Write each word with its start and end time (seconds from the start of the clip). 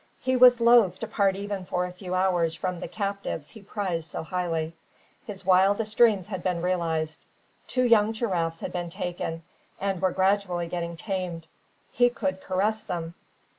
He 0.19 0.35
was 0.35 0.59
loath 0.59 0.97
to 1.01 1.07
part 1.07 1.35
even 1.35 1.63
for 1.63 1.85
a 1.85 1.91
few 1.91 2.15
hours 2.15 2.55
from 2.55 2.79
the 2.79 2.87
captives 2.87 3.51
he 3.51 3.61
prized 3.61 4.09
so 4.09 4.23
highly. 4.23 4.73
His 5.27 5.45
wildest 5.45 5.95
dreams 5.95 6.25
had 6.25 6.41
been 6.41 6.63
realised. 6.63 7.23
Two 7.67 7.83
young 7.83 8.11
giraffes 8.11 8.61
had 8.61 8.73
been 8.73 8.89
taken 8.89 9.43
and 9.79 10.01
were 10.01 10.09
gradually 10.09 10.67
getting 10.67 10.97
tamed. 10.97 11.47
He 11.91 12.09
could 12.09 12.41
caress 12.41 12.81
them. 12.81 13.13